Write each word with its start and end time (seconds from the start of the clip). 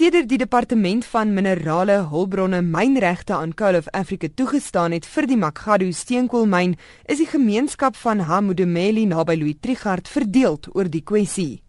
Sedert 0.00 0.30
die 0.30 0.38
departement 0.40 1.04
van 1.12 1.34
minerale 1.36 1.98
hulpbronne 2.08 2.62
mynregte 2.64 3.34
aan 3.36 3.50
Coal 3.52 3.76
of 3.76 3.88
Africa 3.92 4.30
toegestaan 4.32 4.94
het 4.96 5.04
vir 5.04 5.26
die 5.28 5.36
Makgadu 5.36 5.90
steenkoolmyn, 5.92 6.72
is 7.04 7.20
die 7.20 7.26
gemeenskap 7.28 7.98
van 8.00 8.22
Hamudumeli 8.24 9.02
naby 9.10 9.36
Louis 9.36 9.58
Trichardt 9.60 10.08
verdeeld 10.08 10.70
oor 10.72 10.88
die 10.88 11.02
kwessie. 11.04 11.60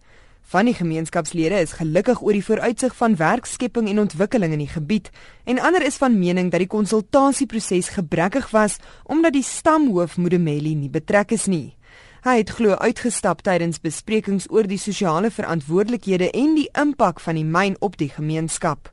Van 0.54 0.70
die 0.72 0.78
gemeenskapslede 0.78 1.60
is 1.60 1.76
gelukkig 1.82 2.24
oor 2.24 2.40
die 2.40 2.46
vooruitsig 2.48 2.96
van 3.02 3.20
werkskepping 3.20 3.92
en 3.92 4.00
ontwikkeling 4.06 4.56
in 4.56 4.64
die 4.64 4.72
gebied, 4.78 5.12
en 5.44 5.60
ander 5.60 5.84
is 5.84 6.00
van 6.00 6.16
mening 6.16 6.54
dat 6.56 6.64
die 6.64 6.72
konsultasieproses 6.72 7.92
gebrekkig 7.98 8.48
was 8.56 8.80
omdat 9.04 9.36
die 9.36 9.44
stamhoof 9.44 10.16
Mudumeli 10.16 10.78
nie 10.80 10.94
betrek 10.96 11.36
is 11.36 11.52
nie. 11.52 11.74
Hy 12.22 12.36
het 12.38 12.52
glo 12.54 12.76
uitgestap 12.78 13.40
tydens 13.42 13.80
besprekings 13.82 14.44
oor 14.54 14.68
die 14.70 14.78
sosiale 14.78 15.32
verantwoordelikhede 15.34 16.28
en 16.38 16.52
die 16.54 16.68
impak 16.78 17.18
van 17.20 17.34
die 17.40 17.46
myn 17.46 17.74
op 17.82 17.96
die 17.98 18.12
gemeenskap. 18.14 18.92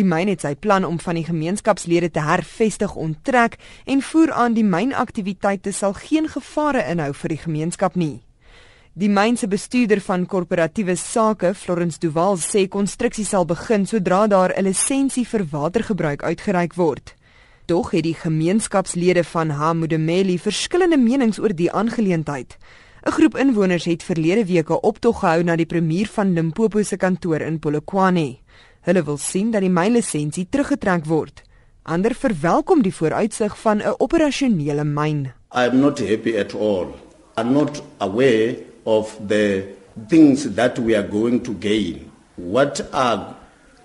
Die 0.00 0.04
myn 0.08 0.30
het 0.32 0.46
sy 0.46 0.54
plan 0.56 0.86
om 0.88 0.96
van 0.96 1.18
die 1.20 1.26
gemeenskapslede 1.26 2.08
te 2.14 2.22
hervestig 2.24 2.94
onttrek 2.96 3.58
en 3.84 4.00
voer 4.00 4.32
aan 4.32 4.56
die 4.56 4.64
mynaktiwiteite 4.64 5.74
sal 5.76 5.92
geen 5.98 6.24
gevare 6.32 6.86
inhou 6.88 7.10
vir 7.12 7.34
die 7.34 7.42
gemeenskap 7.42 7.98
nie. 8.00 8.22
Die 8.96 9.12
myn 9.12 9.36
se 9.36 9.44
bestuurder 9.50 10.00
van 10.00 10.24
korporatiewe 10.24 10.96
sake, 10.96 11.52
Florence 11.52 12.00
Duval, 12.00 12.40
sê 12.40 12.64
konstruksie 12.64 13.26
sal 13.28 13.44
begin 13.44 13.84
sodra 13.84 14.24
daar 14.26 14.56
'n 14.56 14.64
lisensie 14.64 15.26
vir 15.26 15.44
watergebruik 15.52 16.22
uitgereik 16.22 16.74
word. 16.80 17.12
Tog 17.64 17.94
het 17.94 18.02
die 18.04 18.14
gemeenskapslede 18.14 19.22
van 19.24 19.48
Hamudemeli 19.56 20.34
verskillende 20.38 20.98
menings 21.00 21.38
oor 21.40 21.54
die 21.56 21.70
aangeleentheid. 21.72 22.58
'n 23.06 23.10
Groep 23.10 23.36
inwoners 23.36 23.84
het 23.84 24.02
verlede 24.02 24.44
week 24.44 24.68
'n 24.68 24.82
optog 24.82 25.18
gehou 25.20 25.42
na 25.42 25.56
die 25.56 25.66
premier 25.66 26.06
van 26.06 26.32
Limpopo 26.32 26.82
se 26.82 26.96
kantoor 26.96 27.40
in 27.40 27.58
Polokwane. 27.58 28.36
Hulle 28.80 29.02
wil 29.02 29.16
sien 29.16 29.50
dat 29.50 29.60
die 29.60 29.70
mynlisensie 29.70 30.46
teruggetrek 30.50 31.04
word. 31.04 31.42
Ander 31.82 32.14
verwelkom 32.14 32.82
die 32.82 32.94
vooruitsig 32.94 33.58
van 33.60 33.78
'n 33.78 33.94
operasionele 33.98 34.84
myn. 34.84 35.32
I 35.54 35.64
am 35.68 35.78
not 35.80 35.98
happy 35.98 36.36
at 36.36 36.54
all. 36.54 36.86
I'm 37.36 37.52
not 37.52 37.82
aware 37.98 38.56
of 38.82 39.18
the 39.26 39.64
things 40.08 40.54
that 40.54 40.78
we 40.78 40.96
are 40.96 41.08
going 41.08 41.42
to 41.44 41.54
gain. 41.60 42.10
What 42.34 42.84
are 42.90 43.34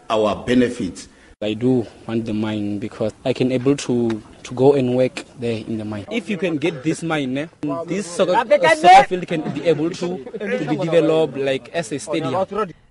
our 0.07 0.43
benefits? 0.45 1.07
I 1.41 1.53
do 1.53 1.87
want 2.05 2.25
the 2.25 2.33
mine 2.33 2.79
because 2.79 3.13
I 3.23 3.31
can 3.31 3.53
able 3.53 3.77
to 3.87 4.21
to 4.43 4.53
go 4.53 4.73
and 4.73 4.97
work 4.97 5.23
there 5.39 5.63
in 5.65 5.77
the 5.77 5.85
mine. 5.85 6.03
If 6.11 6.27
you 6.29 6.37
can 6.37 6.57
get 6.57 6.83
this 6.83 7.01
mine, 7.01 7.37
eh, 7.37 7.47
this 7.87 8.07
soccer, 8.07 8.35
uh, 8.35 8.75
soccer 8.75 9.07
field 9.07 9.25
can 9.25 9.47
be 9.53 9.63
able 9.63 9.89
to 9.89 10.07
to 10.19 10.65
be 10.67 10.75
developed 10.75 11.37
like 11.37 11.69
as 11.71 11.93
a 11.93 11.99
stadium. 11.99 12.35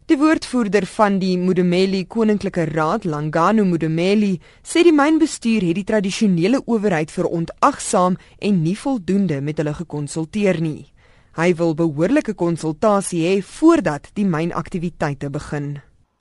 Die 0.09 0.17
woordvoerder 0.17 0.87
van 0.89 1.19
die 1.21 1.35
Mudumeli 1.37 2.07
Koninklike 2.09 2.65
Raad, 2.73 3.05
Langano 3.05 3.67
Mudumeli, 3.69 4.41
sê 4.65 4.81
die 4.89 4.97
mynbestuur 4.97 5.69
het 5.69 5.77
die 5.83 5.85
tradisionele 5.93 6.63
owerheid 6.65 7.13
verontagsaam 7.13 8.17
en 8.41 8.63
nie 8.63 8.79
voldoende 8.81 9.43
met 9.45 9.61
hulle 9.61 9.77
gekonsulteer 9.83 10.63
nie. 10.65 10.89
Hy 11.37 11.51
wil 11.61 11.77
behoorlike 11.77 12.33
konsultasie 12.33 13.27
hê 13.27 13.37
voordat 13.45 14.09
die 14.17 14.25
mynaktiwiteite 14.25 15.29
begin. 15.37 15.71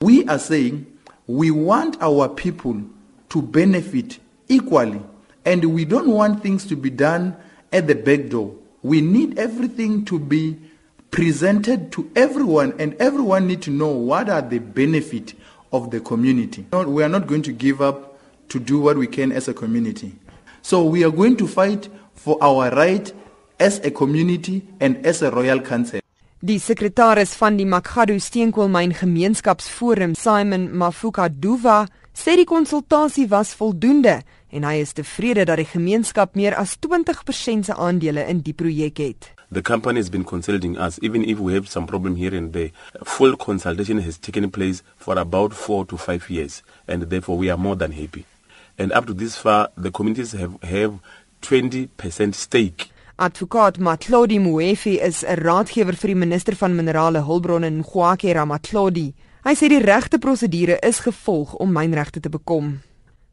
We 0.04 0.26
are 0.28 0.38
saying 0.38 0.84
we 1.28 1.50
want 1.50 2.00
our 2.00 2.28
people 2.28 2.82
to 3.28 3.42
benefit 3.42 4.18
equally 4.48 5.00
and 5.44 5.62
we 5.66 5.84
don't 5.84 6.08
want 6.08 6.42
things 6.42 6.64
to 6.66 6.74
be 6.74 6.90
done 6.90 7.36
at 7.70 7.86
the 7.86 7.94
back 7.94 8.30
door. 8.30 8.54
We 8.82 9.02
need 9.02 9.38
everything 9.38 10.06
to 10.06 10.18
be 10.18 10.58
presented 11.10 11.92
to 11.92 12.10
everyone 12.16 12.74
and 12.78 12.94
everyone 12.94 13.46
need 13.46 13.60
to 13.62 13.70
know 13.70 13.88
what 13.88 14.30
are 14.30 14.40
the 14.40 14.58
benefit 14.58 15.34
of 15.70 15.90
the 15.90 16.00
community. 16.00 16.66
We 16.72 17.02
are 17.02 17.08
not 17.08 17.26
going 17.26 17.42
to 17.42 17.52
give 17.52 17.82
up 17.82 18.18
to 18.48 18.58
do 18.58 18.80
what 18.80 18.96
we 18.96 19.06
can 19.06 19.30
as 19.30 19.48
a 19.48 19.54
community. 19.54 20.14
So 20.62 20.82
we 20.84 21.04
are 21.04 21.10
going 21.10 21.36
to 21.36 21.46
fight 21.46 21.88
for 22.14 22.42
our 22.42 22.70
right 22.70 23.12
as 23.60 23.80
a 23.80 23.90
community 23.90 24.66
and 24.80 25.04
as 25.04 25.20
a 25.20 25.30
royal 25.30 25.60
council. 25.60 26.00
Die 26.40 26.60
sekretaris 26.62 27.32
van 27.34 27.56
die 27.58 27.64
Makgadu 27.66 28.14
Steenkoolmyn 28.22 28.92
Gemeenskapsforum, 28.94 30.12
Simon 30.14 30.68
Mafuka 30.70 31.24
Duva, 31.28 31.88
sê 32.14 32.36
die 32.38 32.46
konsultasie 32.46 33.24
was 33.32 33.56
voldoende 33.58 34.20
en 34.54 34.62
hy 34.62 34.76
is 34.78 34.94
tevrede 34.94 35.42
dat 35.50 35.58
die 35.58 35.66
gemeenskap 35.66 36.36
meer 36.38 36.54
as 36.54 36.76
20% 36.78 37.66
se 37.66 37.74
aandele 37.74 38.22
in 38.30 38.44
die 38.46 38.54
projek 38.54 39.02
het. 39.02 39.32
The 39.50 39.64
company 39.66 39.98
has 39.98 40.12
been 40.14 40.22
consulting 40.22 40.76
us 40.78 41.00
even 41.02 41.24
if 41.26 41.40
we 41.42 41.54
have 41.54 41.66
some 41.66 41.90
problem 41.90 42.14
here 42.14 42.38
and 42.38 42.52
there. 42.52 42.70
Full 43.02 43.34
consultation 43.36 43.98
has 44.06 44.16
taken 44.16 44.46
place 44.48 44.84
for 44.96 45.18
about 45.18 45.52
4 45.52 45.86
to 45.90 45.98
5 45.98 46.30
years 46.30 46.62
and 46.86 47.10
therefore 47.10 47.36
we 47.36 47.50
are 47.50 47.58
more 47.58 47.74
than 47.74 47.90
happy. 47.90 48.26
And 48.78 48.92
up 48.92 49.10
to 49.10 49.12
this 49.12 49.34
far 49.34 49.70
the 49.74 49.90
communities 49.90 50.38
have 50.38 50.54
have 50.62 51.00
20% 51.42 52.34
stake 52.34 52.92
Advokaat 53.20 53.78
Matlodi 53.78 54.38
Moefi 54.38 55.00
is 55.00 55.24
'n 55.24 55.34
raadgewer 55.42 55.96
vir 55.96 56.08
die 56.08 56.14
minister 56.14 56.54
van 56.56 56.74
minerale 56.74 57.18
hulpbronne 57.18 57.66
in 57.66 57.82
Gwakera 57.82 58.44
Matlodi. 58.44 59.12
Hy 59.42 59.54
sê 59.54 59.68
die 59.68 59.82
regte 59.82 60.18
prosedure 60.18 60.78
is 60.82 60.98
gevolg 61.00 61.54
om 61.54 61.72
mynregte 61.72 62.20
te 62.20 62.28
bekom. 62.28 62.80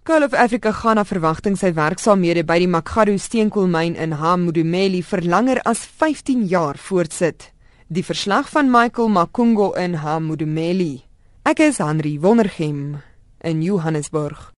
Coal 0.03 0.23
of 0.23 0.33
Africa 0.33 0.71
gaan 0.71 0.95
na 0.95 1.03
verwagting 1.03 1.57
sy 1.57 1.71
werksaamhede 1.73 2.43
by 2.43 2.57
die 2.57 2.67
Makgadu 2.67 3.17
steenkoolmyn 3.17 3.95
in 3.95 4.11
Hamudumeli 4.11 5.03
vir 5.03 5.21
langer 5.21 5.61
as 5.65 5.85
15 5.85 6.47
jaar 6.47 6.77
voortsit. 6.77 7.51
Die 7.87 8.03
verslag 8.03 8.49
van 8.49 8.71
Michael 8.71 9.09
Makungo 9.09 9.71
in 9.73 9.93
Hamudumeli. 9.93 11.03
Ek 11.43 11.59
is 11.59 11.77
Henry 11.77 12.19
Wondergem 12.19 13.01
in 13.43 13.61
Johannesburg. 13.61 14.51